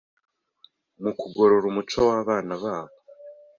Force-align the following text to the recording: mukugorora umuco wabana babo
mukugorora 1.01 1.65
umuco 1.71 1.97
wabana 2.07 2.53
babo 2.63 2.95